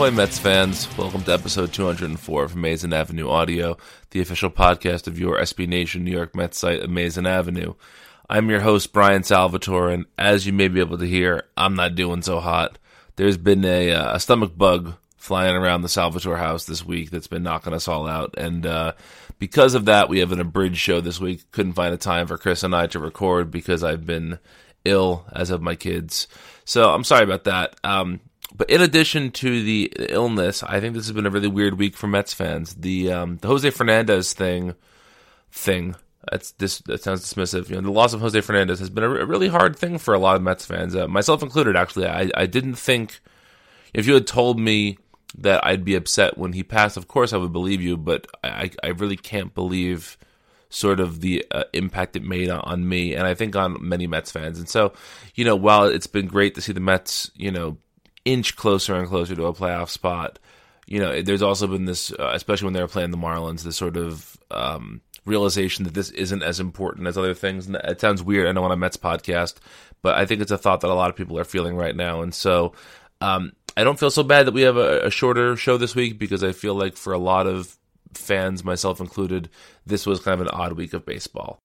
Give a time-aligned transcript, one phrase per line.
[0.00, 0.88] Ahoy, Mets fans.
[0.96, 3.76] Welcome to episode 204 of Amazing Avenue Audio,
[4.12, 7.74] the official podcast of your SB Nation New York Mets site, Amazing Avenue.
[8.26, 11.96] I'm your host, Brian Salvatore, and as you may be able to hear, I'm not
[11.96, 12.78] doing so hot.
[13.16, 17.26] There's been a, uh, a stomach bug flying around the Salvatore house this week that's
[17.26, 18.92] been knocking us all out, and uh,
[19.38, 21.50] because of that, we have an abridged show this week.
[21.50, 24.38] Couldn't find a time for Chris and I to record because I've been
[24.82, 26.26] ill, as of my kids.
[26.64, 27.76] So I'm sorry about that.
[27.84, 28.20] Um,
[28.60, 31.96] but in addition to the illness, I think this has been a really weird week
[31.96, 32.74] for Mets fans.
[32.74, 34.74] The um, the Jose Fernandez thing,
[35.50, 35.96] thing.
[36.30, 36.80] That's this.
[36.80, 37.70] That sounds dismissive.
[37.70, 40.12] You know, the loss of Jose Fernandez has been a, a really hard thing for
[40.12, 41.74] a lot of Mets fans, uh, myself included.
[41.74, 43.20] Actually, I I didn't think
[43.94, 44.98] if you had told me
[45.38, 46.98] that I'd be upset when he passed.
[46.98, 50.18] Of course, I would believe you, but I I really can't believe
[50.68, 54.06] sort of the uh, impact it made on, on me, and I think on many
[54.06, 54.58] Mets fans.
[54.58, 54.92] And so,
[55.34, 57.78] you know, while it's been great to see the Mets, you know
[58.24, 60.38] inch closer and closer to a playoff spot.
[60.86, 63.76] You know, there's also been this, uh, especially when they were playing the Marlins, this
[63.76, 67.66] sort of um, realization that this isn't as important as other things.
[67.66, 69.56] And it sounds weird, I know on a Mets podcast,
[70.02, 72.22] but I think it's a thought that a lot of people are feeling right now.
[72.22, 72.72] And so
[73.20, 76.18] um, I don't feel so bad that we have a, a shorter show this week
[76.18, 77.76] because I feel like for a lot of
[78.14, 79.48] fans, myself included,
[79.86, 81.60] this was kind of an odd week of baseball.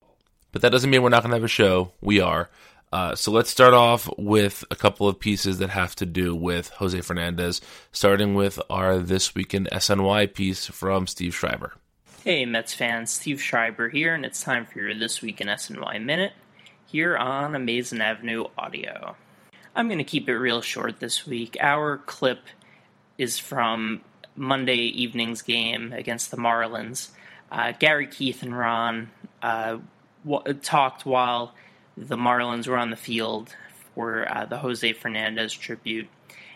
[0.52, 1.92] But that doesn't mean we're not going to have a show.
[2.02, 2.50] We are.
[2.96, 6.70] Uh, so let's start off with a couple of pieces that have to do with
[6.70, 7.60] Jose Fernandez,
[7.92, 11.74] starting with our This Week in SNY piece from Steve Schreiber.
[12.24, 16.06] Hey, Mets fans, Steve Schreiber here, and it's time for your This Week in SNY
[16.06, 16.32] Minute
[16.86, 19.18] here on Amazing Avenue Audio.
[19.76, 21.58] I'm going to keep it real short this week.
[21.60, 22.44] Our clip
[23.18, 24.04] is from
[24.38, 27.10] Monday evening's game against the Marlins.
[27.52, 29.10] Uh, Gary Keith and Ron
[29.42, 29.80] uh,
[30.26, 31.54] w- talked while
[31.98, 33.56] the Marlins were on the field
[33.94, 36.08] for uh, the Jose Fernandez tribute,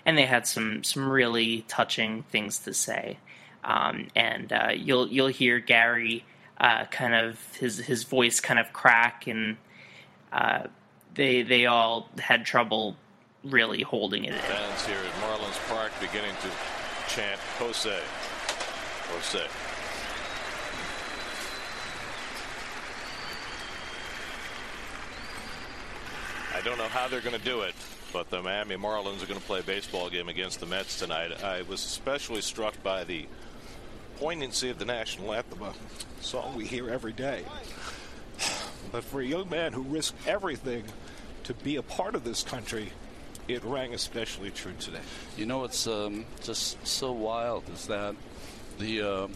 [0.05, 3.17] and they had some some really touching things to say.
[3.63, 6.25] Um, and uh, you'll you'll hear Gary
[6.59, 9.57] uh, kind of his his voice kind of crack, and
[10.31, 10.63] uh,
[11.15, 12.95] they they all had trouble
[13.43, 14.39] really holding it in.
[14.39, 16.49] Fans here at Marlins Park beginning to
[17.13, 17.99] chant Jose.
[19.21, 19.68] say.
[26.59, 27.73] I don't know how they're going to do it,
[28.11, 31.41] but the Miami Marlins are going to play a baseball game against the Mets tonight.
[31.41, 33.27] I was especially struck by the
[34.17, 35.73] poignancy of the national anthem, a
[36.19, 37.45] song we hear every day.
[38.91, 40.83] But for a young man who risked everything
[41.45, 42.91] to be a part of this country,
[43.47, 44.99] it rang especially true today.
[45.37, 48.15] You know, it's um, just so wild is that
[48.79, 49.27] the uh,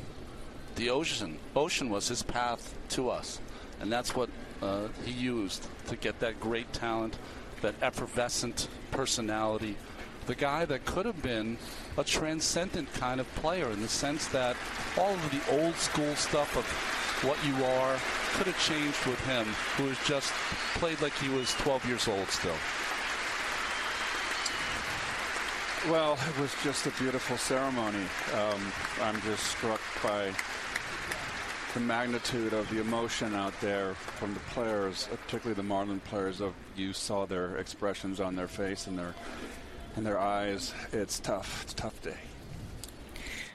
[0.76, 3.40] the ocean ocean was his path to us,
[3.80, 4.30] and that's what
[4.64, 7.18] uh, he used to get that great talent,
[7.62, 9.76] that effervescent personality.
[10.26, 11.58] The guy that could have been
[11.98, 14.56] a transcendent kind of player in the sense that
[14.98, 16.66] all of the old school stuff of
[17.28, 17.98] what you are
[18.36, 19.46] could have changed with him,
[19.76, 20.32] who has just
[20.76, 22.56] played like he was 12 years old still.
[25.92, 28.06] Well, it was just a beautiful ceremony.
[28.34, 28.72] Um,
[29.02, 30.32] I'm just struck by
[31.74, 36.40] the magnitude of the emotion out there from the players, particularly the Marlin players.
[36.40, 39.16] Of you saw their expressions on their face and their
[39.96, 40.74] and their eyes.
[40.92, 41.64] It's tough.
[41.64, 42.18] It's a tough day.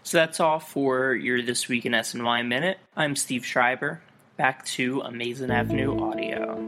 [0.03, 2.79] So that's all for your This Week in SNY Minute.
[2.97, 4.01] I'm Steve Schreiber.
[4.37, 6.68] Back to Amazing Avenue Audio.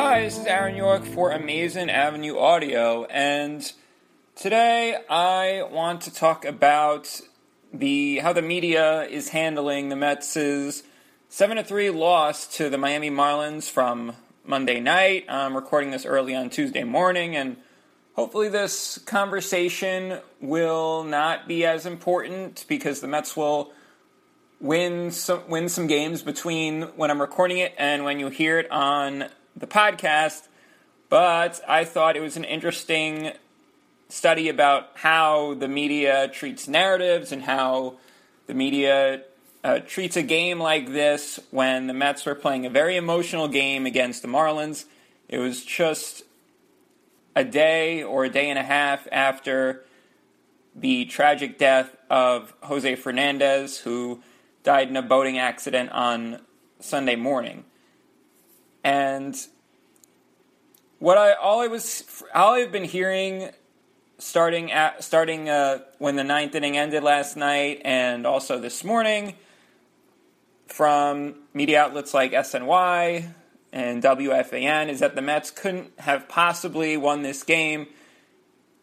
[0.00, 3.72] Hi, this is Aaron York for Amazing Avenue Audio, and
[4.36, 7.20] today I want to talk about
[7.74, 10.84] the how the media is handling the Mets'
[11.28, 14.14] seven to three loss to the Miami Marlins from
[14.46, 15.24] Monday night.
[15.28, 17.56] I'm recording this early on Tuesday morning, and
[18.14, 23.72] hopefully this conversation will not be as important because the Mets will
[24.60, 28.70] win some win some games between when I'm recording it and when you hear it
[28.70, 29.28] on
[29.58, 30.48] the podcast.
[31.08, 33.32] But I thought it was an interesting
[34.08, 37.94] study about how the media treats narratives and how
[38.46, 39.22] the media
[39.64, 43.86] uh, treats a game like this when the Mets were playing a very emotional game
[43.86, 44.84] against the Marlins.
[45.28, 46.22] It was just
[47.36, 49.84] a day or a day and a half after
[50.74, 54.22] the tragic death of Jose Fernandez, who
[54.62, 56.40] died in a boating accident on
[56.80, 57.64] Sunday morning.
[58.84, 59.36] And
[60.98, 63.50] what I all I was all I've been hearing
[64.18, 69.34] starting at starting uh, when the ninth inning ended last night, and also this morning
[70.66, 73.32] from media outlets like SNY
[73.72, 77.86] and WFAN is that the Mets couldn't have possibly won this game.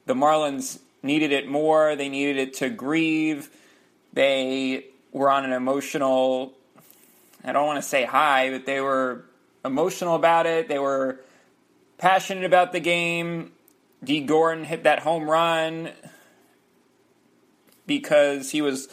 [0.05, 1.95] The Marlins needed it more.
[1.95, 3.49] They needed it to grieve.
[4.13, 6.53] They were on an emotional,
[7.43, 9.25] I don't want to say high, but they were
[9.65, 10.67] emotional about it.
[10.67, 11.19] They were
[11.97, 13.51] passionate about the game.
[14.03, 15.91] Dee Gordon hit that home run
[17.87, 18.87] because he was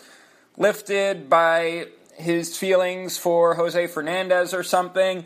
[0.56, 1.86] lifted by
[2.16, 5.24] his feelings for Jose Fernandez or something.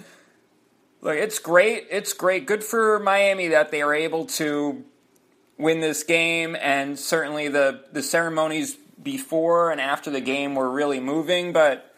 [1.00, 1.86] Look, it's great.
[1.90, 2.46] It's great.
[2.46, 4.84] Good for Miami that they were able to
[5.58, 11.00] win this game, and certainly the, the ceremonies before and after the game were really
[11.00, 11.52] moving.
[11.52, 11.94] But,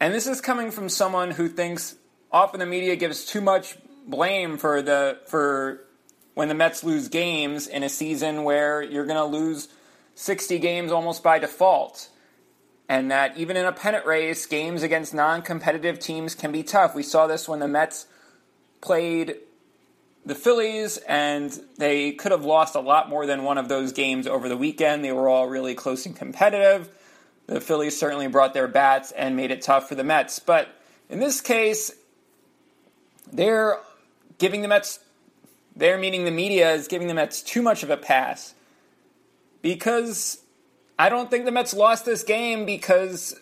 [0.00, 1.96] and this is coming from someone who thinks
[2.36, 3.76] often the media gives too much
[4.06, 5.80] blame for the for
[6.34, 9.68] when the Mets lose games in a season where you're going to lose
[10.16, 12.10] 60 games almost by default.
[12.90, 16.94] And that even in a pennant race, games against non competitive teams can be tough.
[16.94, 18.06] We saw this when the Mets
[18.82, 19.36] played
[20.26, 24.26] the Phillies, and they could have lost a lot more than one of those games
[24.26, 25.04] over the weekend.
[25.04, 26.90] They were all really close and competitive.
[27.46, 30.38] The Phillies certainly brought their bats and made it tough for the Mets.
[30.38, 30.68] But
[31.08, 31.92] in this case,
[33.32, 33.78] they're
[34.38, 35.00] giving the Mets
[35.76, 38.54] they're meaning the media is giving the Mets too much of a pass
[39.60, 40.42] because
[40.98, 43.38] I don't think the Mets lost this game because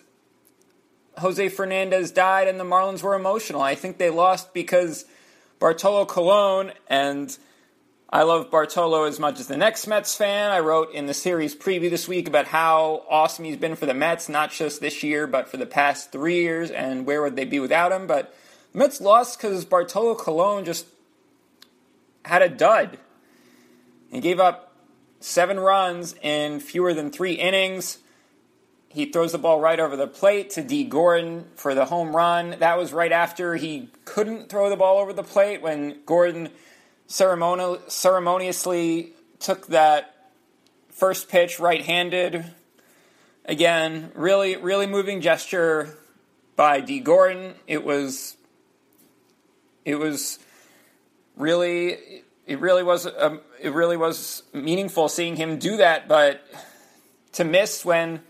[1.17, 3.61] Jose Fernandez died and the Marlins were emotional.
[3.61, 5.05] I think they lost because
[5.59, 7.37] Bartolo Colon and
[8.09, 10.51] I love Bartolo as much as the next Mets fan.
[10.51, 13.93] I wrote in the series preview this week about how awesome he's been for the
[13.93, 17.45] Mets, not just this year, but for the past three years, and where would they
[17.45, 18.07] be without him.
[18.07, 18.33] But
[18.75, 20.85] Mets lost because Bartolo Colon just
[22.25, 22.97] had a dud.
[24.11, 24.75] He gave up
[25.19, 27.99] seven runs in fewer than three innings.
[28.89, 32.55] He throws the ball right over the plate to Dee Gordon for the home run.
[32.59, 36.49] That was right after he couldn't throw the ball over the plate when Gordon
[37.07, 40.31] ceremoni- ceremoniously took that
[40.89, 42.45] first pitch right handed
[43.45, 45.97] again, really, really moving gesture
[46.55, 47.55] by Dee Gordon.
[47.67, 48.37] It was,
[49.85, 50.39] it was
[51.37, 56.07] really, it really was, um, it really was meaningful seeing him do that.
[56.07, 56.45] But
[57.33, 58.21] to miss when,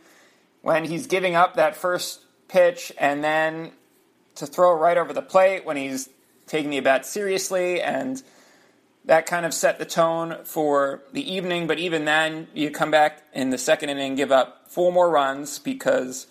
[0.61, 3.71] when he's giving up that first pitch and then
[4.35, 6.09] to throw right over the plate when he's
[6.45, 8.21] taking the bat seriously and
[9.05, 11.67] that kind of set the tone for the evening.
[11.67, 15.59] But even then, you come back in the second inning, give up four more runs
[15.59, 16.27] because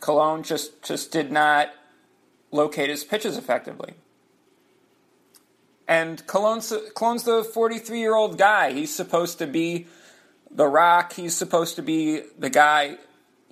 [0.00, 1.70] Colon just just did not
[2.50, 3.94] locate his pitches effectively.
[5.90, 8.70] And Colon's, Colon's the 43 year old guy.
[8.70, 9.88] He's supposed to be
[10.48, 11.14] the rock.
[11.14, 12.98] He's supposed to be the guy.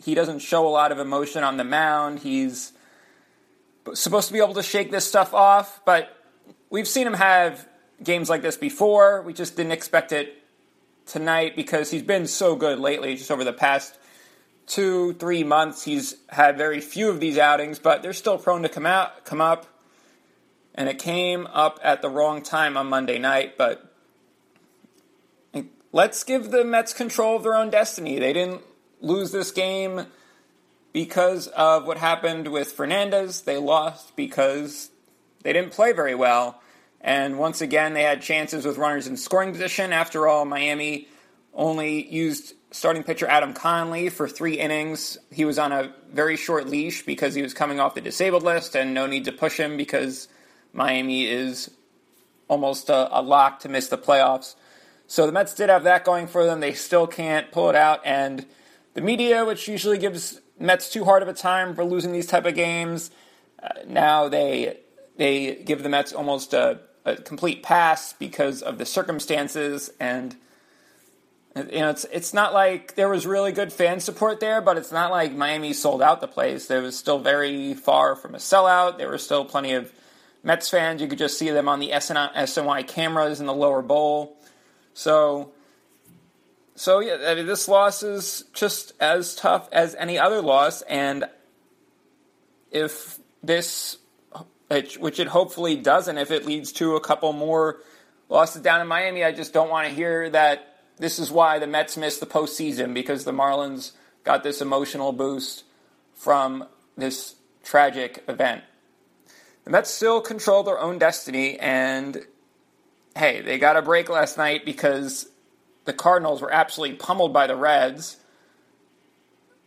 [0.00, 2.21] He doesn't show a lot of emotion on the mound.
[2.21, 2.73] He's
[3.92, 6.16] supposed to be able to shake this stuff off, but
[6.71, 7.66] we've seen him have
[8.04, 9.21] games like this before.
[9.23, 10.40] We just didn't expect it
[11.07, 13.99] tonight because he's been so good lately, just over the past
[14.68, 15.83] two, three months.
[15.83, 19.40] He's had very few of these outings, but they're still prone to come out, come
[19.40, 19.66] up.
[20.78, 23.92] And it came up at the wrong time on Monday night, but
[25.90, 28.20] let's give the Mets control of their own destiny.
[28.20, 28.62] They didn't
[29.00, 30.06] lose this game
[30.92, 33.40] because of what happened with Fernandez.
[33.40, 34.90] They lost because
[35.42, 36.62] they didn't play very well.
[37.00, 39.92] And once again, they had chances with runners in scoring position.
[39.92, 41.08] After all, Miami
[41.54, 45.18] only used starting pitcher Adam Conley for three innings.
[45.32, 48.76] He was on a very short leash because he was coming off the disabled list,
[48.76, 50.28] and no need to push him because
[50.72, 51.70] Miami is
[52.48, 54.54] almost a, a lock to miss the playoffs.
[55.06, 56.60] So the Mets did have that going for them.
[56.60, 58.44] They still can't pull it out, and
[58.94, 62.44] the media, which usually gives Mets too hard of a time for losing these type
[62.44, 63.10] of games,
[63.62, 64.78] uh, now they
[65.16, 70.37] they give the Mets almost a a complete pass because of the circumstances and
[71.56, 74.92] you know it's it's not like there was really good fan support there but it's
[74.92, 78.98] not like Miami sold out the place there was still very far from a sellout
[78.98, 79.92] there were still plenty of
[80.42, 84.37] Mets fans you could just see them on the SNY cameras in the lower bowl
[84.95, 85.52] so
[86.75, 91.25] so yeah I mean, this loss is just as tough as any other loss and
[92.71, 93.99] if this
[94.68, 97.80] which, it hopefully doesn't if it leads to a couple more
[98.28, 99.25] losses down in Miami.
[99.25, 102.92] I just don't want to hear that this is why the Mets missed the postseason
[102.92, 103.92] because the Marlins
[104.25, 105.64] got this emotional boost
[106.14, 106.66] from
[106.97, 108.62] this tragic event.
[109.68, 112.25] The Mets still control their own destiny, and
[113.14, 115.28] hey, they got a break last night because
[115.84, 118.16] the Cardinals were absolutely pummeled by the Reds,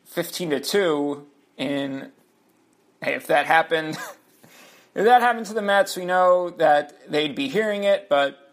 [0.03, 1.27] fifteen to two.
[1.55, 2.11] In
[3.03, 3.89] hey, if that happened
[4.95, 8.51] if that happened to the Mets, we know that they'd be hearing it, but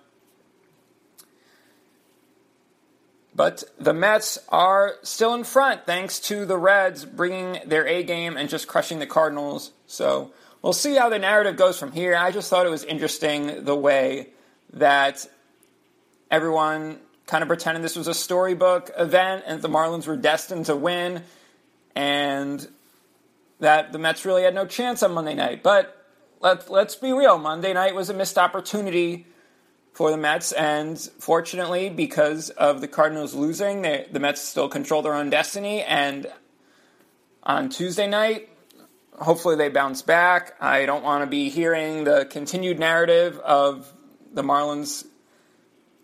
[3.35, 8.37] but the Mets are still in front thanks to the Reds bringing their A game
[8.37, 9.73] and just crushing the Cardinals.
[9.87, 10.31] So
[10.63, 12.15] we'll see how the narrative goes from here.
[12.15, 14.29] I just thought it was interesting the way
[14.73, 15.27] that
[16.31, 20.77] everyone kind of pretended this was a storybook event and the Marlins were destined to
[20.77, 21.23] win
[21.95, 22.67] and
[23.61, 25.63] that the Mets really had no chance on Monday night.
[25.63, 26.07] But
[26.41, 27.39] let, let's be real.
[27.39, 29.27] Monday night was a missed opportunity
[29.93, 35.03] for the Mets, and fortunately, because of the Cardinals losing, they, the Mets still control
[35.03, 35.83] their own destiny.
[35.83, 36.31] And
[37.43, 38.49] on Tuesday night,
[39.21, 40.55] hopefully they bounce back.
[40.61, 43.93] I don't want to be hearing the continued narrative of
[44.33, 45.07] the Marlins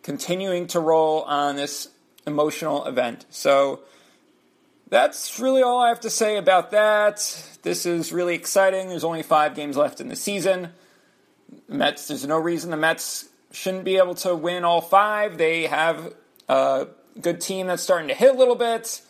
[0.03, 1.89] continuing to roll on this
[2.27, 3.27] emotional event.
[3.31, 3.81] So
[4.89, 7.17] that's really all I have to say about that.
[7.63, 8.89] This is really exciting.
[8.89, 10.71] There's only five games left in the season.
[11.69, 15.39] The Mets, there's no reason the Mets shouldn't be able to win all five.
[15.39, 16.13] They have
[16.49, 16.89] a
[17.21, 19.01] good team that's starting to hit a little bit.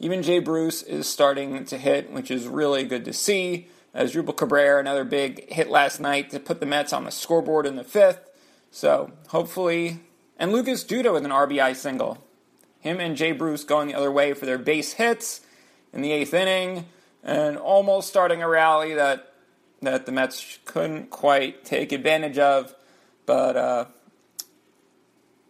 [0.00, 3.68] Even Jay Bruce is starting to hit, which is really good to see.
[3.94, 7.76] Asdrubal Cabrera, another big hit last night to put the Mets on the scoreboard in
[7.76, 8.20] the fifth.
[8.70, 10.00] So hopefully,
[10.38, 12.24] and Lucas Duda with an RBI single.
[12.78, 15.42] Him and Jay Bruce going the other way for their base hits
[15.92, 16.86] in the eighth inning
[17.22, 19.26] and almost starting a rally that
[19.82, 22.74] that the Mets couldn't quite take advantage of.
[23.26, 23.84] But uh,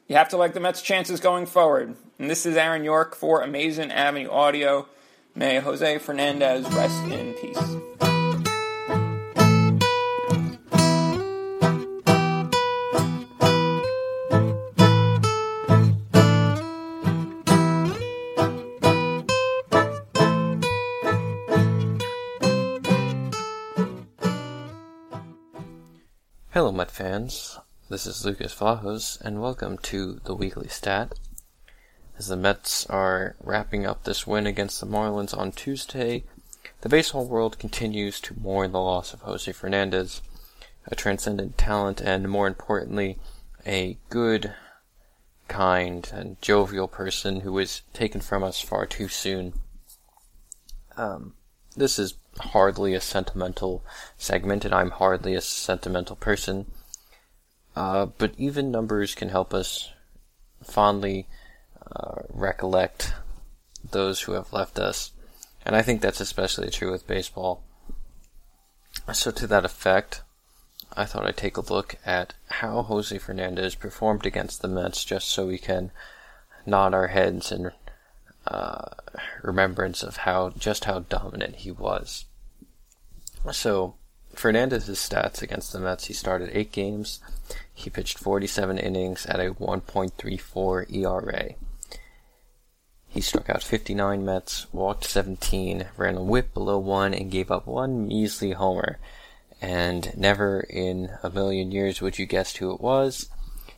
[0.09, 1.97] you have to like the Mets' chances going forward.
[2.21, 4.87] And this is Aaron York for Amazing Avenue Audio.
[5.35, 7.57] May Jose Fernandez rest in peace.
[26.51, 27.59] Hello, Met fans.
[27.89, 31.15] This is Lucas Vlahos, and welcome to the Weekly Stat.
[32.21, 36.25] As the Mets are wrapping up this win against the Marlins on Tuesday,
[36.83, 40.21] the baseball world continues to mourn the loss of Jose Fernandez,
[40.85, 43.19] a transcendent talent and, more importantly,
[43.67, 44.53] a good,
[45.49, 49.55] kind, and jovial person who was taken from us far too soon.
[50.99, 51.33] Um,
[51.75, 53.83] this is hardly a sentimental
[54.19, 56.71] segment, and I'm hardly a sentimental person.
[57.75, 59.91] Uh, but even numbers can help us
[60.63, 61.27] fondly
[61.95, 63.15] uh, recollect
[63.89, 65.13] those who have left us.
[65.65, 67.63] And I think that's especially true with baseball.
[69.13, 70.23] So, to that effect,
[70.95, 75.29] I thought I'd take a look at how Jose Fernandez performed against the Mets just
[75.29, 75.91] so we can
[76.67, 77.73] nod our heads in
[78.47, 78.91] uh,
[79.43, 82.25] remembrance of how just how dominant he was.
[83.53, 83.95] So,
[84.35, 87.21] Fernandez's stats against the Mets, he started eight games.
[87.73, 91.55] He pitched 47 innings at a 1.34 ERA.
[93.11, 97.67] He struck out 59 Mets, walked 17, ran a whip below 1, and gave up
[97.67, 98.99] one measly homer.
[99.61, 103.29] And never in a million years would you guess who it was.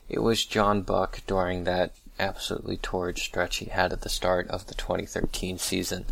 [0.09, 4.67] It was John Buck during that absolutely torrid stretch he had at the start of
[4.67, 6.05] the 2013 season.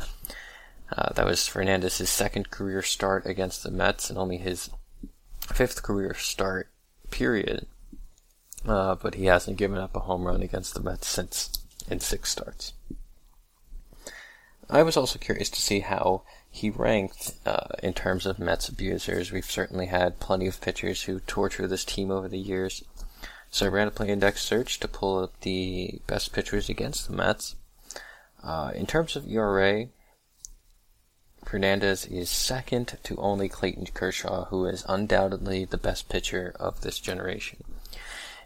[0.97, 4.71] Uh, that was Fernandez's second career start against the Mets and only his
[5.43, 6.69] fifth career start,
[7.11, 7.67] period.
[8.67, 11.51] Uh, but he hasn't given up a home run against the Mets since
[11.89, 12.73] in six starts.
[14.71, 19.33] I was also curious to see how he ranked uh, in terms of Mets abusers.
[19.33, 22.85] We've certainly had plenty of pitchers who torture this team over the years.
[23.51, 27.17] So I ran a play index search to pull up the best pitchers against the
[27.17, 27.57] Mets.
[28.45, 29.89] Uh, in terms of ERA,
[31.45, 37.01] Fernandez is second to only Clayton Kershaw, who is undoubtedly the best pitcher of this
[37.01, 37.65] generation.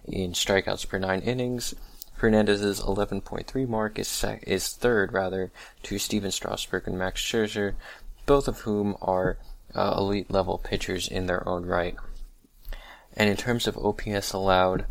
[0.07, 1.75] In strikeouts per nine innings,
[2.15, 5.51] Fernandez's 11.3 mark is sec- is third rather
[5.83, 7.75] to Stephen Strasburg and Max Scherzer,
[8.25, 9.37] both of whom are
[9.75, 11.97] uh, elite level pitchers in their own right.
[13.17, 14.87] And in terms of OPS allowed,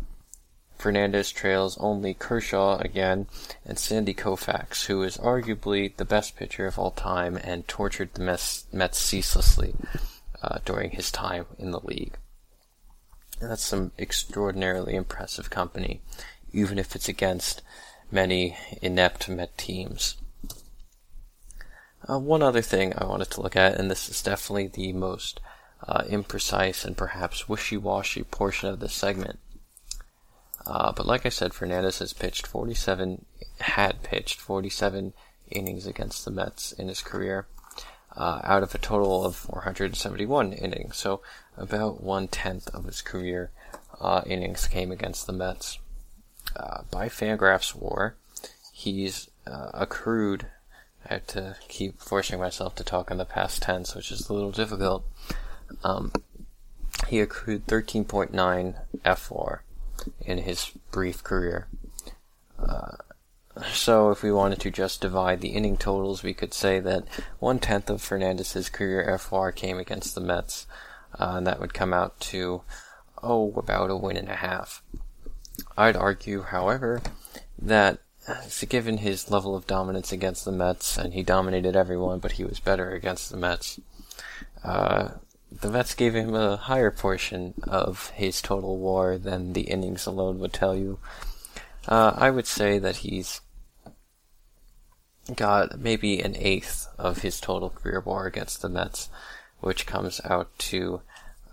[0.76, 3.26] Fernandez trails only Kershaw again
[3.64, 8.22] and Sandy Koufax, who is arguably the best pitcher of all time and tortured the
[8.22, 9.74] Mets, Mets ceaselessly
[10.42, 12.18] uh, during his time in the league.
[13.40, 16.02] And that's some extraordinarily impressive company
[16.54, 17.60] even if it's against
[18.10, 20.16] many inept Met teams.
[22.08, 25.40] Uh, one other thing I wanted to look at, and this is definitely the most
[25.86, 29.38] uh, imprecise and perhaps wishy-washy portion of this segment.
[30.66, 33.24] Uh, but like I said, Fernandez has pitched 47,
[33.60, 35.12] had pitched 47
[35.50, 37.46] innings against the Mets in his career,
[38.16, 40.96] uh, out of a total of 471 innings.
[40.96, 41.20] So
[41.56, 43.50] about one tenth of his career
[44.00, 45.78] uh, innings came against the Mets
[46.56, 48.14] uh, by Fangraphs WAR,
[48.72, 50.46] he's uh, accrued.
[51.08, 54.32] I have to keep forcing myself to talk in the past tense, which is a
[54.32, 55.04] little difficult.
[55.82, 56.12] Um,
[57.08, 59.58] he accrued 13.9 FWAR
[60.20, 61.66] in his brief career.
[62.58, 62.96] Uh,
[63.72, 67.06] so, if we wanted to just divide the inning totals, we could say that
[67.38, 70.66] one tenth of Fernandez's career FWAR came against the Mets,
[71.20, 72.62] uh, and that would come out to,
[73.22, 74.82] oh, about a win and a half.
[75.76, 77.02] I'd argue, however,
[77.58, 77.98] that
[78.68, 82.60] given his level of dominance against the Mets, and he dominated everyone, but he was
[82.60, 83.80] better against the Mets,
[84.62, 85.08] uh,
[85.50, 90.38] the Mets gave him a higher portion of his total WAR than the innings alone
[90.38, 90.98] would tell you.
[91.86, 93.40] Uh, I would say that he's
[95.34, 99.10] got maybe an eighth of his total career WAR against the Mets,
[99.60, 101.02] which comes out to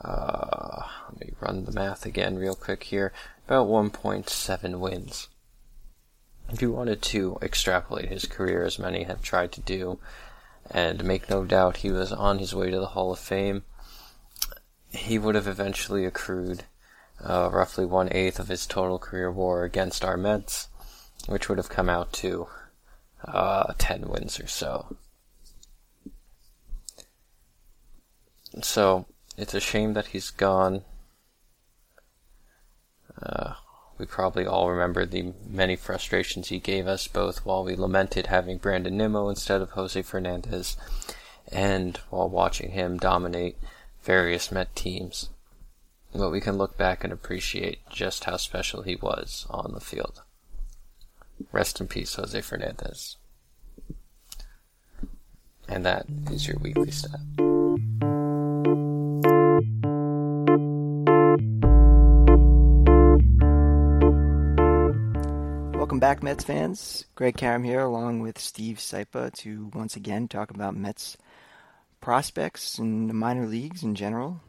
[0.04, 3.14] uh, let me run the math again real quick here
[3.46, 5.28] about 1.7 wins.
[6.50, 10.00] If you wanted to extrapolate his career, as many have tried to do,
[10.70, 13.64] and make no doubt he was on his way to the Hall of Fame,
[14.90, 16.66] he would have eventually accrued
[17.24, 20.68] uh, roughly one eighth of his total career WAR against our Mets,
[21.28, 22.48] which would have come out to
[23.26, 24.98] uh, 10 wins or so.
[28.62, 29.06] So,
[29.42, 30.84] it's a shame that he's gone.
[33.22, 33.56] Uh,
[33.98, 38.58] we probably all remember the many frustrations he gave us, both while we lamented having
[38.58, 40.78] Brandon Nimmo instead of Jose Fernandez,
[41.52, 43.58] and while watching him dominate
[44.04, 45.30] various Met teams.
[46.14, 50.22] But we can look back and appreciate just how special he was on the field.
[51.52, 53.18] Rest in peace, Jose Fernandez.
[55.68, 57.51] And that is your weekly stat.
[66.12, 67.06] Back, Mets fans.
[67.16, 71.16] Greg Karam here, along with Steve Sypa, to once again talk about Mets
[72.02, 74.42] prospects in the minor leagues in general.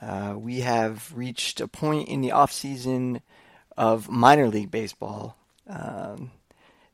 [0.00, 3.20] Uh, we have reached a point in the off season
[3.76, 5.36] of minor league baseball
[5.68, 6.30] um,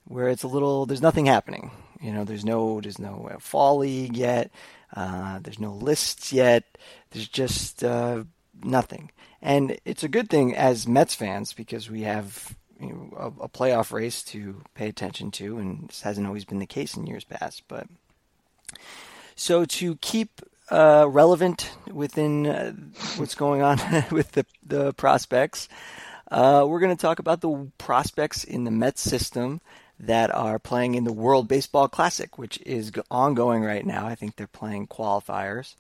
[0.07, 1.71] where it's a little there's nothing happening.
[2.01, 4.51] You know, there's no there's no uh, fall league yet.
[4.93, 6.65] Uh, there's no lists yet.
[7.13, 8.25] There's just uh,
[8.61, 13.45] nothing, and it's a good thing as Mets fans because we have you know, a,
[13.45, 17.07] a, playoff race to pay attention to, and this hasn't always been the case in
[17.07, 17.63] years past.
[17.69, 17.87] But
[19.35, 22.73] so to keep uh, relevant within uh,
[23.17, 23.79] what's going on
[24.11, 25.69] with the the prospects,
[26.31, 29.61] uh, we're going to talk about the prospects in the Mets system
[30.01, 34.07] that are playing in the World Baseball Classic, which is ongoing right now.
[34.07, 35.77] I think they're playing qualifiers.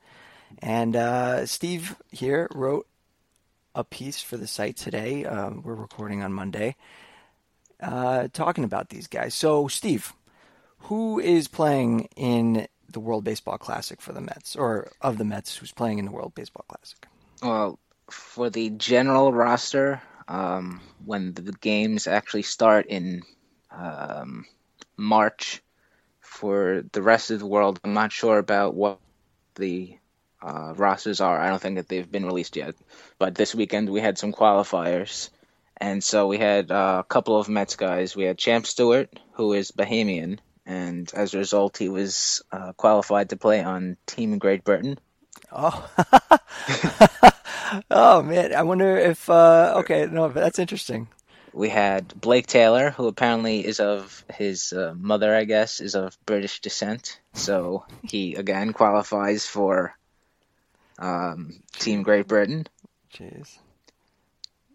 [0.60, 2.86] And uh, Steve here wrote
[3.74, 5.24] a piece for the site today.
[5.24, 6.76] Um, we're recording on Monday,
[7.80, 9.34] uh, talking about these guys.
[9.34, 10.12] So, Steve,
[10.78, 15.56] who is playing in the World Baseball Classic for the Mets, or of the Mets,
[15.56, 17.06] who's playing in the World Baseball Classic?
[17.42, 17.78] Well,
[18.10, 23.22] for the general roster, um, when the games actually start in
[23.70, 24.46] um,
[24.96, 25.62] March,
[26.20, 28.98] for the rest of the world, I'm not sure about what
[29.54, 29.98] the
[30.44, 31.40] uh, rosters are.
[31.40, 32.74] I don't think that they've been released yet.
[33.18, 35.30] But this weekend we had some qualifiers,
[35.78, 38.14] and so we had uh, a couple of Mets guys.
[38.14, 43.30] We had Champ Stewart, who is Bahamian, and as a result, he was uh, qualified
[43.30, 44.98] to play on Team Great Britain.
[45.50, 45.90] Oh,
[47.90, 48.54] oh man!
[48.54, 51.08] I wonder if uh, okay, no, that's interesting.
[51.54, 56.18] We had Blake Taylor, who apparently is of his uh, mother, I guess, is of
[56.26, 57.20] British descent.
[57.32, 59.94] So he again qualifies for
[60.98, 62.66] um, Team Great Britain.
[63.12, 63.58] Jeez.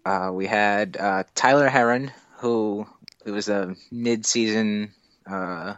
[0.06, 2.88] Uh, we had uh, Tyler Herron, who
[3.26, 4.94] it was a mid-season
[5.30, 5.76] uh,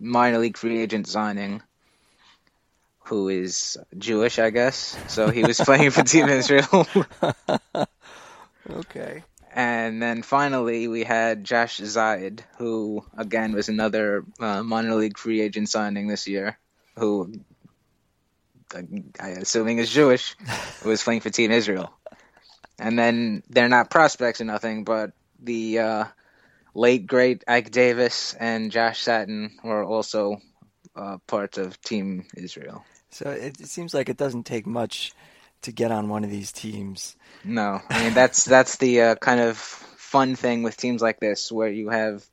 [0.00, 1.62] minor league free agent signing,
[3.04, 4.96] who is Jewish, I guess.
[5.08, 6.86] So he was playing for Team Israel.
[8.70, 9.22] okay.
[9.52, 15.40] And then finally, we had Josh Zeid, who again was another uh, minor league free
[15.40, 16.58] agent signing this year,
[16.96, 17.40] who
[18.74, 20.36] I assuming is Jewish,
[20.82, 21.92] who was playing for Team Israel.
[22.78, 26.04] And then they're not prospects or nothing, but the uh,
[26.74, 30.40] late great Ike Davis and Josh Satin were also
[30.94, 32.84] uh, parts of Team Israel.
[33.10, 35.12] So it, it, seems like it doesn't take much
[35.62, 37.16] to get on one of these teams.
[37.44, 41.50] No, I mean that's that's the uh, kind of fun thing with teams like this,
[41.50, 42.24] where you have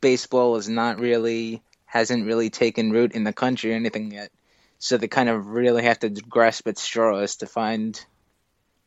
[0.00, 4.30] baseball is not really hasn't really taken root in the country or anything yet.
[4.78, 8.00] So they kind of really have to grasp at straws to find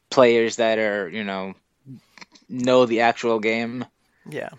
[0.09, 1.53] players that are, you know,
[2.47, 3.85] know the actual game.
[4.29, 4.49] Yeah.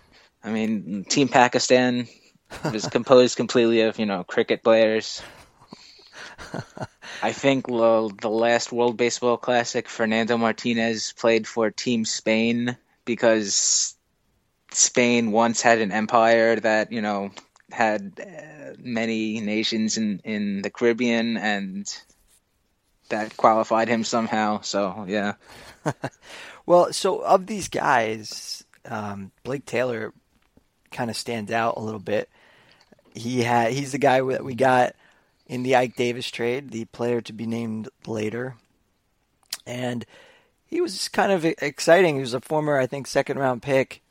[0.43, 2.07] I mean, Team Pakistan
[2.71, 5.21] was composed completely of, you know, cricket players.
[7.23, 13.95] I think the, the last World Baseball Classic, Fernando Martinez played for Team Spain because
[14.71, 17.31] Spain once had an empire that, you know,
[17.73, 21.91] had uh, many nations in, in the Caribbean, and
[23.09, 24.61] that qualified him somehow.
[24.61, 25.33] So yeah.
[26.65, 30.13] well, so of these guys, um, Blake Taylor
[30.91, 32.29] kind of stands out a little bit.
[33.15, 34.95] He had he's the guy that we got
[35.47, 38.55] in the Ike Davis trade, the player to be named later,
[39.65, 40.05] and
[40.65, 42.15] he was kind of exciting.
[42.15, 44.01] He was a former, I think, second round pick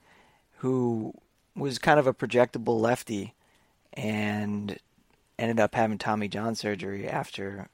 [0.59, 1.15] who
[1.55, 3.35] was kind of a projectable lefty
[3.95, 4.79] and
[5.39, 7.69] ended up having Tommy John surgery after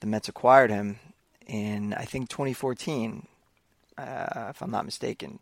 [0.00, 0.98] the Mets acquired him
[1.46, 3.26] in I think 2014,
[3.96, 5.38] uh, if I'm not mistaken.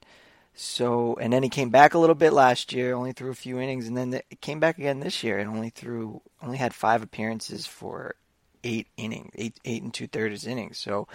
[0.54, 3.58] So and then he came back a little bit last year, only threw a few
[3.58, 7.02] innings, and then the, came back again this year and only threw only had five
[7.02, 8.14] appearances for
[8.62, 10.78] eight innings, eight eight and two thirds innings.
[10.78, 11.08] So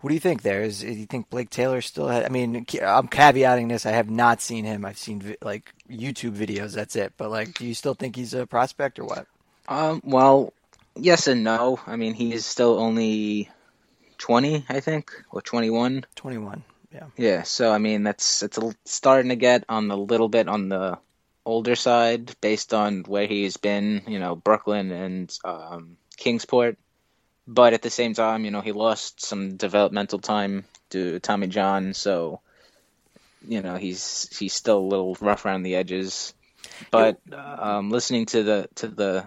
[0.00, 0.62] what do you think there?
[0.62, 2.24] Is do you think Blake Taylor still had?
[2.24, 3.84] I mean, I'm caveating this.
[3.84, 4.84] I have not seen him.
[4.84, 6.74] I've seen like YouTube videos.
[6.74, 7.12] That's it.
[7.16, 9.26] But like, do you still think he's a prospect or what?
[9.68, 10.00] Um.
[10.04, 10.52] Well,
[10.96, 11.80] yes and no.
[11.86, 13.50] I mean, he's still only
[14.18, 16.06] 20, I think, or 21.
[16.14, 16.62] 21.
[16.92, 17.06] Yeah.
[17.16, 17.42] Yeah.
[17.42, 20.98] So I mean, that's it's starting to get on the little bit on the
[21.44, 24.02] older side based on where he's been.
[24.06, 26.78] You know, Brooklyn and um, Kingsport
[27.52, 31.94] but at the same time, you know, he lost some developmental time to Tommy John,
[31.94, 32.40] so
[33.46, 36.32] you know he's he's still a little rough around the edges.
[36.92, 39.26] But um, listening to the to the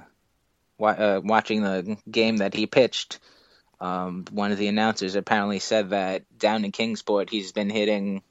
[0.80, 3.20] uh, watching the game that he pitched,
[3.82, 8.22] um, one of the announcers apparently said that down in Kingsport he's been hitting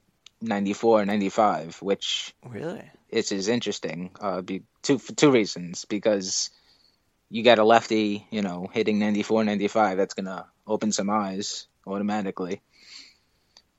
[0.41, 4.11] 94, 95, which really this is interesting.
[4.19, 6.49] Uh, be, two for two reasons because
[7.33, 9.97] you got a lefty, you know, hitting 94, 95.
[9.97, 12.61] That's gonna open some eyes automatically.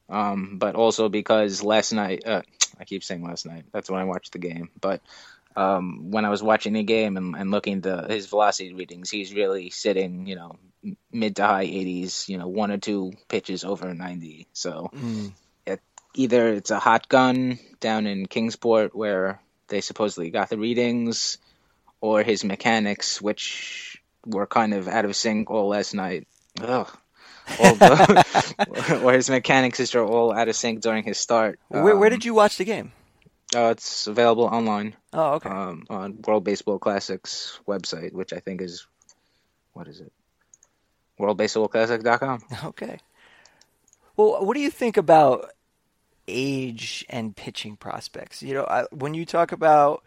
[0.09, 2.41] Um, but also because last night, uh,
[2.79, 3.65] I keep saying last night.
[3.71, 4.69] That's when I watched the game.
[4.81, 5.01] But
[5.55, 9.33] um, when I was watching the game and, and looking the his velocity readings, he's
[9.33, 10.55] really sitting, you know,
[11.11, 12.27] mid to high 80s.
[12.27, 14.47] You know, one or two pitches over 90.
[14.53, 15.31] So Mm.
[15.67, 15.79] it,
[16.15, 21.37] either it's a hot gun down in Kingsport where they supposedly got the readings,
[22.03, 26.27] or his mechanics, which were kind of out of sync all last night.
[26.59, 26.89] Ugh.
[27.47, 31.59] The, or his mechanics are all out of sync during his start.
[31.69, 32.91] Where, where Um, did you watch the game?
[33.55, 34.95] uh, it's available online.
[35.13, 35.49] Oh, okay.
[35.49, 38.85] Um, on World Baseball Classics website, which I think is
[39.71, 40.11] what is it?
[41.19, 42.41] WorldBaseballClassic.com.
[42.65, 42.99] Okay.
[44.17, 45.51] Well, what do you think about
[46.27, 48.43] age and pitching prospects?
[48.43, 50.03] You know, I, when you talk about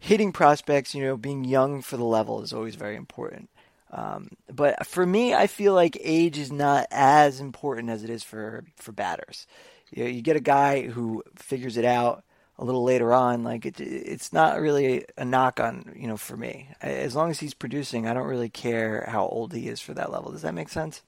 [0.00, 3.48] hitting prospects, you know, being young for the level is always very important.
[3.92, 8.24] Um, but for me, I feel like age is not as important as it is
[8.24, 9.46] for for batters.
[9.90, 12.24] You, know, you get a guy who figures it out
[12.56, 13.42] a little later on.
[13.42, 16.68] Like it, it's not really a knock on you know for me.
[16.80, 20.12] As long as he's producing, I don't really care how old he is for that
[20.12, 20.30] level.
[20.30, 21.02] Does that make sense?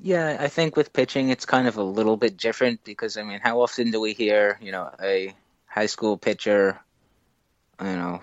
[0.00, 3.40] Yeah, I think with pitching, it's kind of a little bit different because I mean,
[3.42, 5.34] how often do we hear, you know, a
[5.66, 6.80] high school pitcher,
[7.80, 8.22] you know,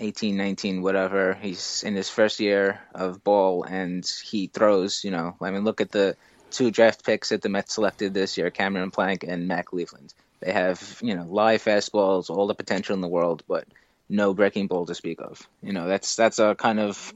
[0.00, 5.36] 18, 19, whatever, he's in his first year of ball and he throws, you know,
[5.40, 6.16] I mean, look at the
[6.50, 10.14] two draft picks that the Mets selected this year, Cameron Planck and Matt Cleveland.
[10.40, 13.66] They have, you know, live fastballs, all the potential in the world, but
[14.08, 15.46] no breaking ball to speak of.
[15.62, 17.12] You know, that's that's a kind of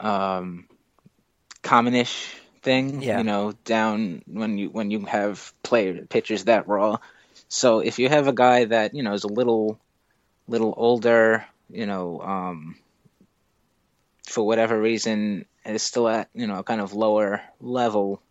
[0.00, 0.66] um,
[1.62, 3.02] commonish thing.
[3.02, 3.18] Yeah.
[3.18, 6.98] You know, down when you when you have player pitchers that raw.
[7.48, 9.78] So if you have a guy that you know is a little
[10.48, 12.76] little older, you know, um,
[14.26, 18.22] for whatever reason is still at you know a kind of lower level,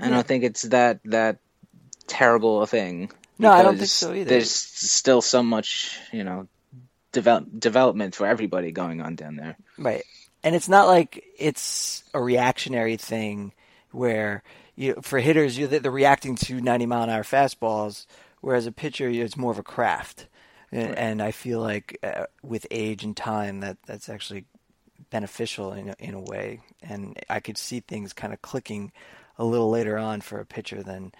[0.00, 1.38] I don't think it's that that
[2.06, 3.10] terrible a thing.
[3.38, 4.28] No, I don't think so either.
[4.28, 6.48] There's still so much you know
[7.12, 9.56] develop development for everybody going on down there.
[9.78, 10.02] Right.
[10.42, 13.52] And it's not like it's a reactionary thing
[13.92, 14.42] where
[14.74, 18.06] you for hitters you they're reacting to 90 mile an hour fastballs,
[18.40, 20.26] whereas a pitcher it's more of a craft.
[20.72, 20.98] And, Right.
[20.98, 24.46] and I feel like uh, with age and time that that's actually
[25.10, 26.60] beneficial in a, in a way.
[26.82, 28.90] And I could see things kind of clicking
[29.38, 31.12] a little later on for a pitcher than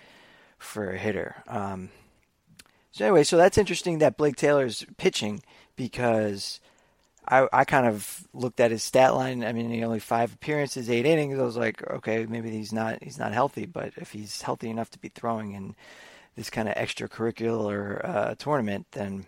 [0.58, 1.42] for a hitter.
[1.46, 1.90] Um,
[2.92, 5.42] so anyway, so that's interesting that Blake Taylor's pitching
[5.76, 6.60] because
[7.26, 9.44] I I kind of looked at his stat line.
[9.44, 11.38] I mean, he only five appearances, eight innings.
[11.38, 14.90] I was like, okay, maybe he's not he's not healthy, but if he's healthy enough
[14.90, 15.74] to be throwing in
[16.36, 19.26] this kind of extracurricular uh, tournament, then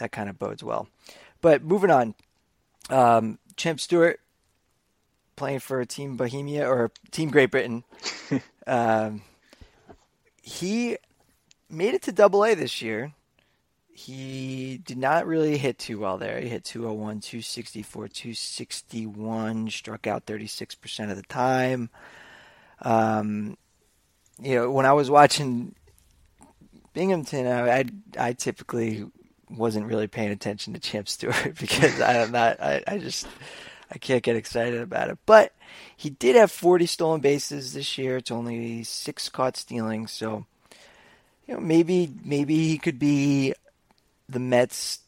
[0.00, 0.88] that kind of bodes well.
[1.40, 2.14] But moving on,
[2.90, 4.20] um, Champ Stewart
[5.36, 7.84] playing for Team Bohemia or Team Great Britain.
[8.66, 9.22] um,
[10.42, 10.96] he
[11.70, 13.12] made it to Double A this year.
[13.92, 16.40] He did not really hit too well there.
[16.40, 21.90] He hit 201, 264, 261, struck out 36% of the time.
[22.80, 23.56] Um,
[24.40, 25.74] you know, when I was watching
[26.94, 27.84] Binghamton, I, I,
[28.18, 29.04] I typically
[29.50, 33.26] wasn't really paying attention to Champ Stewart because I'm not, I, I just,
[33.90, 35.18] I can't get excited about it.
[35.26, 35.52] But
[35.96, 38.18] he did have 40 stolen bases this year.
[38.18, 40.46] It's only six caught stealing, so
[41.46, 43.54] you know maybe maybe he could be
[44.28, 45.00] the Mets'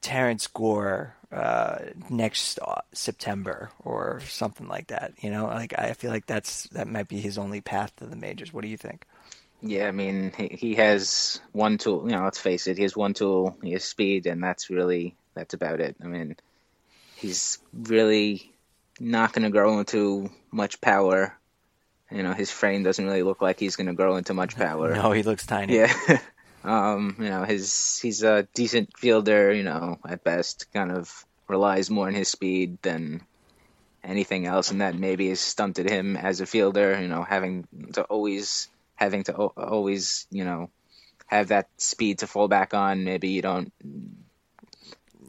[0.00, 5.12] Terrence Gore uh, next uh, September or something like that.
[5.20, 8.16] You know, like I feel like that's that might be his only path to the
[8.16, 8.52] majors.
[8.52, 9.04] What do you think?
[9.60, 12.04] Yeah, I mean, he, he has one tool.
[12.08, 13.56] You know, let's face it, he has one tool.
[13.62, 15.96] He has speed, and that's really that's about it.
[16.02, 16.36] I mean,
[17.16, 18.52] he's really
[19.00, 21.36] not going to grow into much power.
[22.10, 24.94] You know, his frame doesn't really look like he's going to grow into much power.
[24.94, 25.76] No, he looks tiny.
[25.76, 25.92] Yeah.
[26.64, 29.52] um, you know, his he's a decent fielder.
[29.52, 33.22] You know, at best, kind of relies more on his speed than
[34.04, 37.00] anything else, and that maybe has stunted him as a fielder.
[37.00, 38.68] You know, having to always
[38.98, 40.70] having to o- always you know
[41.26, 43.04] have that speed to fall back on.
[43.04, 43.72] Maybe you don't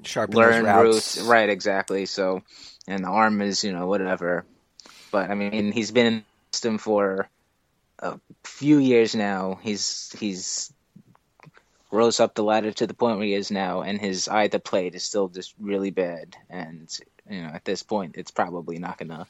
[0.03, 1.17] Sharpen those learn routes.
[1.17, 1.27] routes.
[1.27, 2.05] Right, exactly.
[2.05, 2.41] So,
[2.87, 4.45] and the arm is, you know, whatever.
[5.11, 7.29] But I mean, he's been in the system for
[7.99, 9.59] a few years now.
[9.61, 10.71] He's he's
[11.91, 14.59] rose up the ladder to the point where he is now, and his eye the
[14.59, 16.35] plate is still just really bad.
[16.49, 16.89] And
[17.29, 19.27] you know, at this point, it's probably not gonna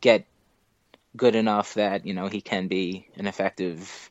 [0.00, 0.26] get
[1.16, 4.10] good enough that you know he can be an effective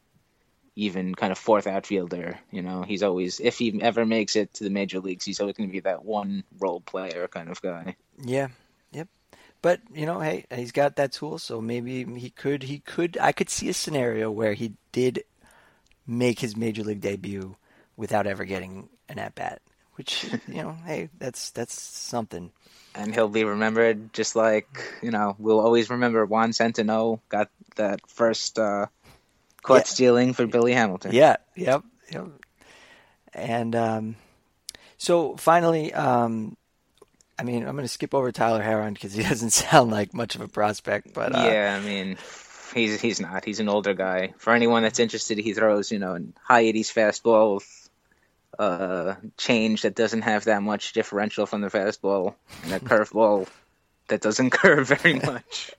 [0.75, 2.39] even kind of fourth outfielder.
[2.51, 5.55] You know, he's always if he ever makes it to the major leagues, he's always
[5.55, 7.95] going to be that one role player kind of guy.
[8.23, 8.47] Yeah.
[8.91, 9.07] Yep.
[9.61, 12.63] But you know, hey, he's got that tool, so maybe he could.
[12.63, 13.17] He could.
[13.19, 15.23] I could see a scenario where he did
[16.07, 17.55] make his major league debut
[17.95, 19.61] without ever getting an at bat.
[19.95, 22.51] Which you know, hey, that's that's something.
[22.93, 24.67] And he'll be remembered just like
[25.01, 28.87] you know we'll always remember Juan Centeno got that first uh,
[29.63, 29.83] caught Yeah.
[29.83, 31.13] stealing for Billy Hamilton.
[31.13, 31.37] Yeah.
[31.55, 31.83] Yep.
[32.11, 32.27] Yep.
[33.33, 34.15] And um,
[34.97, 36.57] so finally, um,
[37.39, 40.35] I mean, I'm going to skip over Tyler Heron because he doesn't sound like much
[40.35, 41.13] of a prospect.
[41.13, 42.17] But uh, yeah, I mean,
[42.75, 43.45] he's he's not.
[43.45, 44.33] He's an older guy.
[44.37, 47.63] For anyone that's interested, he throws you know high 80s fastball
[48.59, 53.47] uh, change that doesn't have that much differential from the fastball, and a curveball
[54.07, 55.71] that doesn't curve very much.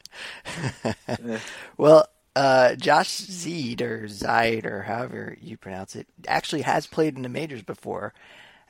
[1.77, 7.23] well, uh, Josh Zeed or Zide or however you pronounce it actually has played in
[7.23, 8.15] the majors before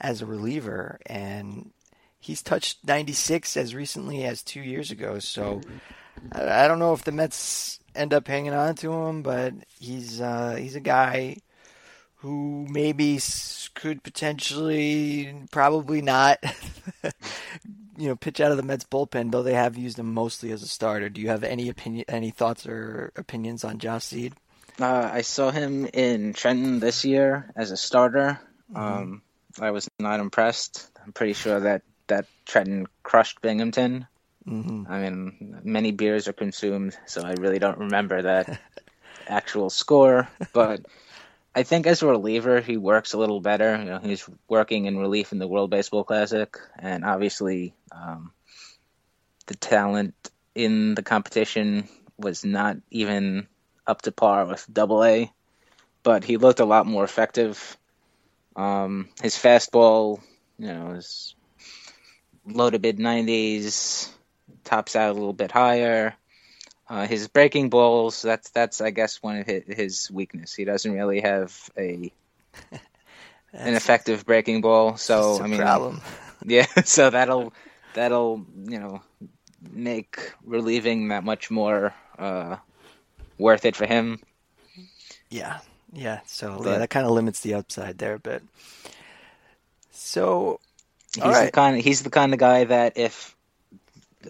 [0.00, 1.70] as a reliever, and
[2.18, 5.20] he's touched 96 as recently as two years ago.
[5.20, 5.60] So
[6.32, 10.20] I, I don't know if the Mets end up hanging on to him, but he's
[10.20, 11.36] uh, he's a guy
[12.22, 13.18] who maybe
[13.74, 16.38] could potentially, probably not,
[17.98, 19.32] you know, pitch out of the Mets bullpen.
[19.32, 21.08] Though they have used him mostly as a starter.
[21.08, 24.34] Do you have any opinion, any thoughts or opinions on Josh Zeid?
[24.80, 28.40] Uh, I saw him in Trenton this year as a starter.
[28.74, 29.22] Um,
[29.60, 30.88] I was not impressed.
[31.04, 34.06] I'm pretty sure that that Trenton crushed Binghamton.
[34.46, 34.84] Mm-hmm.
[34.88, 38.60] I mean, many beers are consumed, so I really don't remember that
[39.26, 40.28] actual score.
[40.52, 40.86] But
[41.54, 43.76] I think as a reliever, he works a little better.
[43.76, 48.32] You know, he's working in relief in the World Baseball Classic, and obviously, um,
[49.46, 50.14] the talent
[50.54, 53.46] in the competition was not even
[53.86, 55.30] up to par with Double A,
[56.02, 57.76] but he looked a lot more effective.
[58.56, 60.22] Um, his fastball,
[60.58, 61.34] you know, is
[62.46, 64.08] low to mid 90s,
[64.64, 66.14] tops out a little bit higher.
[66.88, 70.54] Uh, his breaking balls, that's that's I guess one of his, his weakness.
[70.54, 72.12] He doesn't really have a
[73.52, 74.96] an effective breaking ball.
[74.96, 76.00] So I mean, problem.
[76.44, 76.66] yeah.
[76.84, 77.52] So that'll
[77.94, 79.02] that'll you know
[79.70, 82.56] make relieving that much more uh,
[83.38, 84.18] worth it for him.
[85.30, 85.60] Yeah,
[85.92, 86.20] yeah.
[86.26, 88.42] So But- that kind of limits the upside there, but
[89.92, 90.60] so
[91.14, 91.80] He's all the kind.
[91.80, 93.36] he's the kind of guy that if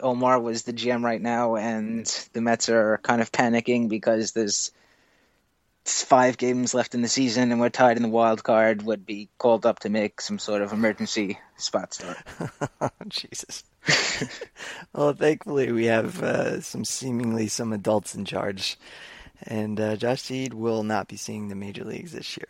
[0.00, 4.70] Omar was the GM right now and the Mets are kind of panicking because there's
[5.84, 9.28] five games left in the season and we're tied in the wild card, would be
[9.38, 12.18] called up to make some sort of emergency spot start.
[13.08, 13.64] Jesus.
[14.92, 18.78] well, thankfully we have uh, some seemingly some adults in charge,
[19.42, 22.48] and uh, Josh Zeid will not be seeing the major leagues this year.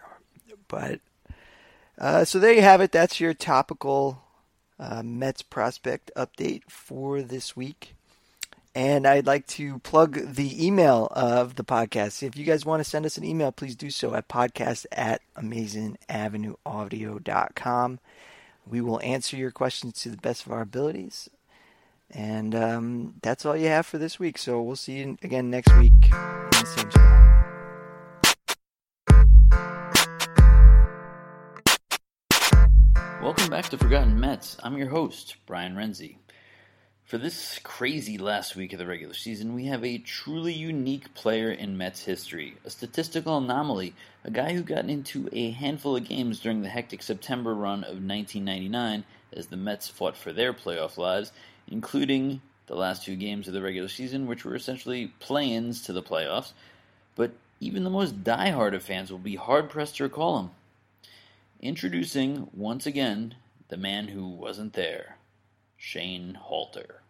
[0.69, 1.01] But
[1.99, 2.93] uh, so there you have it.
[2.93, 4.23] That's your topical
[4.83, 7.95] uh, Mets prospect update for this week.
[8.75, 12.23] And I'd like to plug the email of the podcast.
[12.23, 15.21] If you guys want to send us an email, please do so at podcast at
[15.37, 17.99] amazingavenueaudio.com.
[18.67, 21.29] We will answer your questions to the best of our abilities.
[22.11, 24.39] And um, that's all you have for this week.
[24.39, 25.93] So we'll see you again next week
[33.23, 34.57] Welcome back to Forgotten Mets.
[34.65, 36.17] I'm your host, Brian Renzi.
[37.05, 41.53] For this crazy last week of the regular season, we have a truly unique player
[41.53, 46.41] in Mets history, a statistical anomaly, a guy who got into a handful of games
[46.41, 51.31] during the hectic September run of 1999 as the Mets fought for their playoff lives,
[51.69, 55.93] including the last two games of the regular season, which were essentially play ins to
[55.93, 56.55] the playoffs.
[57.15, 57.31] But
[57.61, 60.51] even the most diehard of fans will be hard pressed to recall him.
[61.63, 63.37] Introducing, once again,
[63.69, 65.19] the man who wasn't there,
[65.77, 67.03] Shane Halter.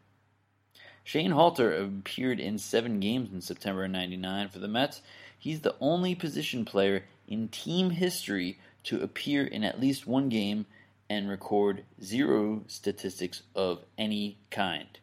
[1.02, 5.00] Shane Halter appeared in seven games in September 99 for the Mets.
[5.38, 10.66] He's the only position player in team history to appear in at least one game
[11.08, 14.98] and record zero statistics of any kind.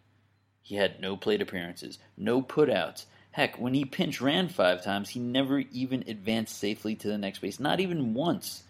[0.61, 3.07] He had no plate appearances, no putouts.
[3.31, 7.39] Heck, when he pinch ran five times, he never even advanced safely to the next
[7.39, 8.61] base, not even once.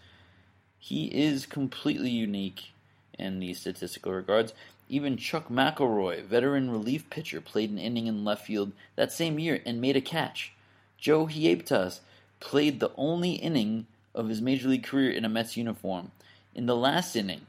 [0.79, 2.71] He is completely unique
[3.17, 4.53] in these statistical regards.
[4.87, 9.61] Even Chuck McElroy, veteran relief pitcher, played an inning in left field that same year
[9.65, 10.53] and made a catch.
[10.97, 11.99] Joe Hietpas
[12.39, 16.11] played the only inning of his major league career in a Mets uniform
[16.55, 17.41] in the last inning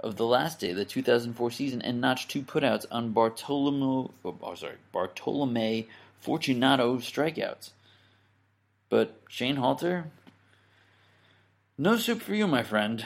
[0.00, 4.54] of the last day of the 2004 season and notched two putouts on Bartolomeo, oh,
[4.54, 5.88] sorry, Bartolome
[6.20, 7.70] Fortunato strikeouts.
[8.90, 10.10] But Shane Halter,
[11.76, 13.04] No soup for you, my friend.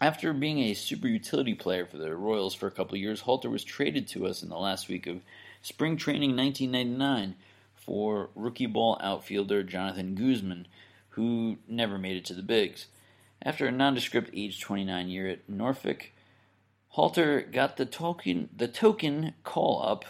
[0.00, 3.62] After being a super utility player for the Royals for a couple years, Halter was
[3.62, 5.20] traded to us in the last week of
[5.62, 7.36] spring training 1999
[7.76, 10.66] for rookie ball outfielder Jonathan Guzman,
[11.10, 12.86] who never made it to the bigs.
[13.40, 16.10] After a nondescript age 29 year at Norfolk,
[16.88, 20.04] Halter got the token, the token call up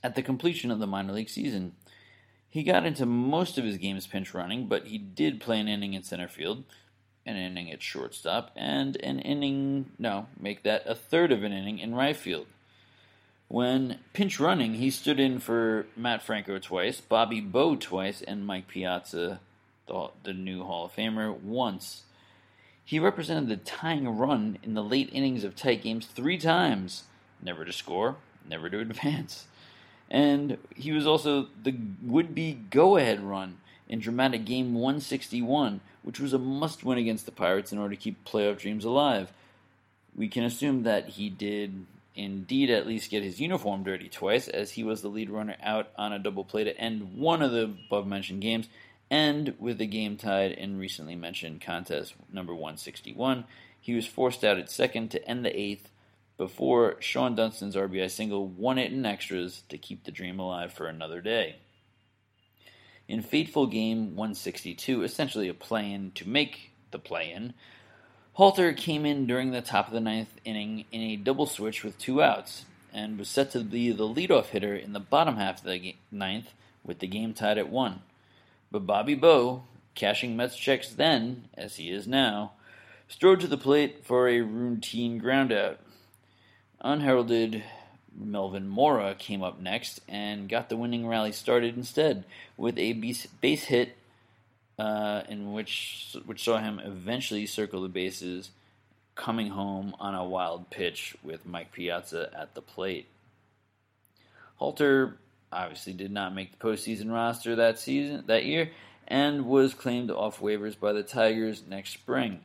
[0.00, 1.74] at the completion of the minor league season.
[2.50, 5.94] He got into most of his games pinch running, but he did play an inning
[5.94, 6.64] in center field,
[7.24, 11.78] an inning at shortstop, and an inning, no, make that a third of an inning
[11.78, 12.46] in right field.
[13.46, 18.66] When pinch running, he stood in for Matt Franco twice, Bobby Bowe twice, and Mike
[18.66, 19.40] Piazza,
[19.86, 22.02] the, the new Hall of Famer, once.
[22.84, 27.04] He represented the tying run in the late innings of tight games three times,
[27.40, 28.16] never to score,
[28.48, 29.46] never to advance.
[30.10, 33.58] And he was also the would be go ahead run
[33.88, 38.00] in dramatic game 161, which was a must win against the Pirates in order to
[38.00, 39.32] keep playoff dreams alive.
[40.16, 44.72] We can assume that he did indeed at least get his uniform dirty twice, as
[44.72, 47.72] he was the lead runner out on a double play to end one of the
[47.86, 48.68] above mentioned games,
[49.10, 53.44] and with the game tied in recently mentioned contest number 161,
[53.80, 55.90] he was forced out at second to end the eighth
[56.40, 60.86] before Shawon Dunston's RBI single won it in extras to keep the dream alive for
[60.86, 61.56] another day.
[63.06, 67.52] In fateful game 162, essentially a play in to make the play in,
[68.32, 71.98] Halter came in during the top of the ninth inning in a double switch with
[71.98, 75.64] two outs and was set to be the leadoff hitter in the bottom half of
[75.64, 78.00] the ninth with the game tied at one.
[78.70, 79.64] But Bobby Bowe,
[79.94, 82.52] cashing Mets checks then, as he is now,
[83.08, 85.76] strode to the plate for a routine groundout.
[86.80, 87.62] Unheralded
[88.18, 92.24] Melvin Mora came up next and got the winning rally started instead
[92.56, 93.96] with a base hit
[94.80, 98.50] uh, in which which saw him eventually circle the bases,
[99.14, 103.06] coming home on a wild pitch with Mike Piazza at the plate.
[104.56, 105.18] Halter
[105.52, 108.70] obviously did not make the postseason roster that season that year
[109.06, 112.40] and was claimed off waivers by the Tigers next spring.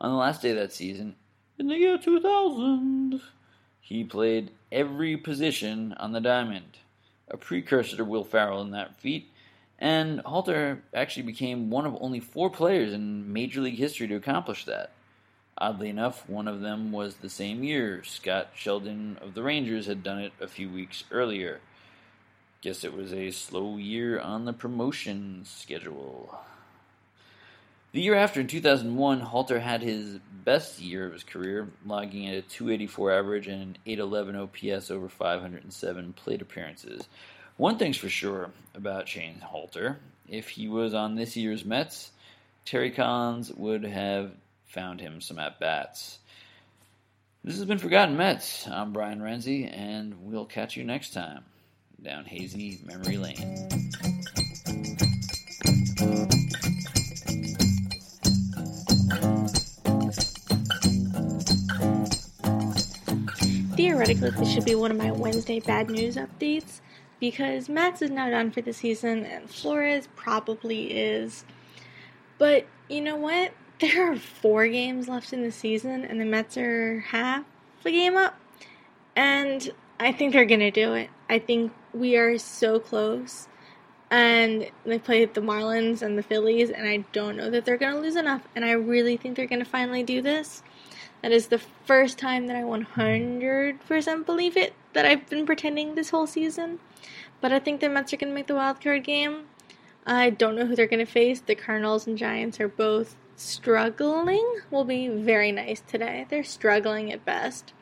[0.00, 1.14] On the last day of that season,
[1.58, 3.20] in the year 2000,
[3.88, 6.76] he played every position on the diamond,
[7.30, 9.30] a precursor to Will Ferrell in that feat,
[9.78, 14.66] and Halter actually became one of only four players in Major League history to accomplish
[14.66, 14.90] that.
[15.56, 18.04] Oddly enough, one of them was the same year.
[18.04, 21.60] Scott Sheldon of the Rangers had done it a few weeks earlier.
[22.60, 26.38] Guess it was a slow year on the promotion schedule.
[27.98, 32.36] The year after, in 2001, Halter had his best year of his career, logging at
[32.36, 37.08] a 284 average and an 811 OPS over 507 plate appearances.
[37.56, 42.12] One thing's for sure about Shane Halter if he was on this year's Mets,
[42.64, 44.30] Terry Collins would have
[44.66, 46.20] found him some at bats.
[47.42, 48.68] This has been Forgotten Mets.
[48.68, 51.44] I'm Brian Renzi, and we'll catch you next time
[52.00, 53.68] down hazy memory lane.
[63.98, 66.80] Theoretically, this should be one of my Wednesday bad news updates
[67.18, 71.44] because Matz is now done for the season and Flores probably is.
[72.38, 73.52] But you know what?
[73.80, 77.44] There are four games left in the season, and the Mets are half
[77.84, 78.38] a game up.
[79.16, 79.68] And
[79.98, 81.10] I think they're going to do it.
[81.28, 83.48] I think we are so close.
[84.12, 87.94] And they played the Marlins and the Phillies, and I don't know that they're going
[87.94, 88.42] to lose enough.
[88.54, 90.62] And I really think they're going to finally do this.
[91.22, 96.10] That is the first time that I 100% believe it that I've been pretending this
[96.10, 96.78] whole season.
[97.40, 99.46] But I think the Mets are going to make the wild card game.
[100.06, 101.40] I don't know who they're going to face.
[101.40, 104.60] The Cardinals and Giants are both struggling.
[104.70, 106.26] Will be very nice today.
[106.28, 107.72] They're struggling at best.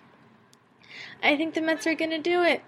[1.22, 2.62] I think the Mets are going to do it.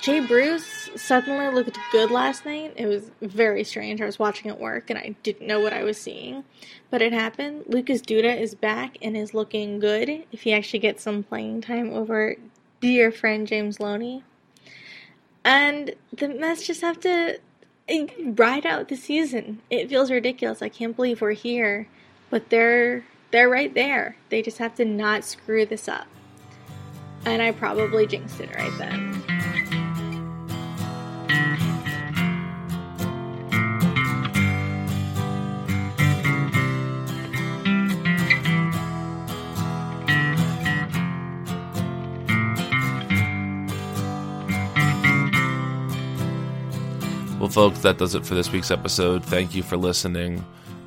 [0.00, 2.72] Jay Bruce suddenly looked good last night.
[2.76, 4.00] It was very strange.
[4.00, 6.44] I was watching at work and I didn't know what I was seeing.
[6.90, 7.64] But it happened.
[7.66, 11.92] Lucas Duda is back and is looking good if he actually gets some playing time
[11.92, 12.36] over
[12.80, 14.24] dear friend James Loney.
[15.44, 17.38] And the Mets just have to
[18.24, 19.60] ride out the season.
[19.68, 20.62] It feels ridiculous.
[20.62, 21.88] I can't believe we're here.
[22.30, 24.16] But they're they're right there.
[24.28, 26.06] They just have to not screw this up.
[27.24, 29.41] And I probably jinxed it right then.
[47.52, 49.22] Folks, that does it for this week's episode.
[49.22, 50.42] Thank you for listening.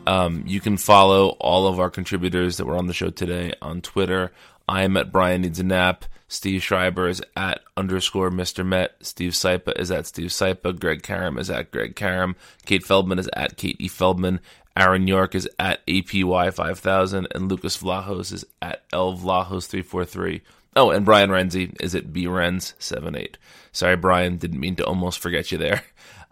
[0.08, 3.82] Um, you can follow all of our contributors that were on the show today on
[3.82, 4.32] Twitter.
[4.68, 6.06] I am at Brian Needs a Nap.
[6.28, 8.66] Steve Schreiber is at underscore Mr.
[8.66, 8.96] Met.
[9.02, 10.80] Steve Sypa is at Steve Sypa.
[10.80, 12.36] Greg Karam is at Greg Karam.
[12.66, 13.88] Kate Feldman is at Kate E.
[13.88, 14.40] Feldman.
[14.76, 17.28] Aaron York is at APY5000.
[17.36, 20.42] And Lucas Vlahos is at L Vlahos343.
[20.76, 23.36] Oh, and Brian Renzi is at BRenz78.
[23.72, 25.84] Sorry, Brian, didn't mean to almost forget you there.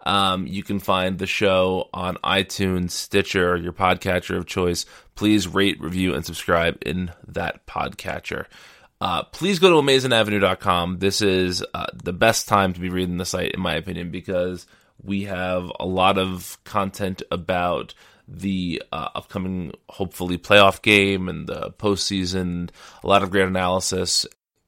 [0.04, 4.84] Um, you can find the show on iTunes, Stitcher, your podcatcher of choice.
[5.14, 8.46] Please rate, review, and subscribe in that podcatcher.
[9.00, 10.98] Uh, please go to amazingavenue.com.
[10.98, 14.66] This is uh, the best time to be reading the site, in my opinion, because
[15.02, 17.94] we have a lot of content about
[18.26, 22.70] the uh, upcoming, hopefully, playoff game and the postseason,
[23.02, 24.26] a lot of great analysis,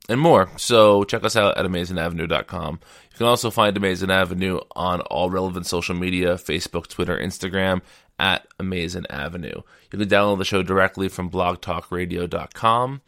[0.08, 0.50] and more.
[0.56, 2.80] So check us out at amazingavenue.com.
[3.12, 7.82] You can also find Amazing Avenue on all relevant social media Facebook, Twitter, Instagram
[8.18, 9.62] at Amazing Avenue.
[9.90, 13.02] You can download the show directly from blogtalkradio.com.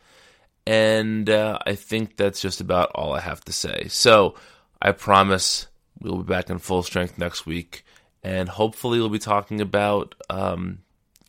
[0.66, 3.86] And uh, I think that's just about all I have to say.
[3.88, 4.34] So
[4.82, 5.66] I promise
[6.00, 7.84] we'll be back in full strength next week.
[8.22, 10.80] And hopefully we'll be talking about um,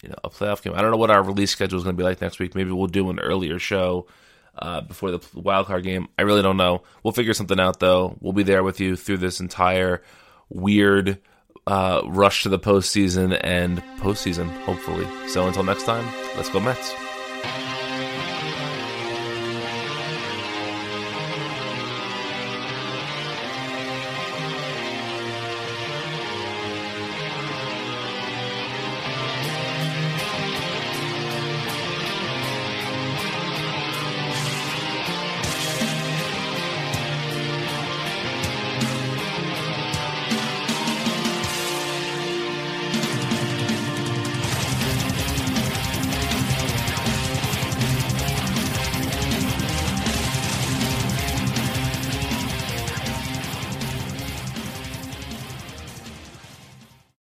[0.03, 0.73] you know a playoff game.
[0.75, 2.55] I don't know what our release schedule is going to be like next week.
[2.55, 4.07] Maybe we'll do an earlier show
[4.61, 6.07] uh, before the wild card game.
[6.17, 6.83] I really don't know.
[7.03, 8.17] We'll figure something out though.
[8.19, 10.03] We'll be there with you through this entire
[10.49, 11.19] weird
[11.67, 15.07] uh, rush to the postseason and postseason, hopefully.
[15.27, 16.05] So until next time,
[16.35, 17.08] let's go Mets.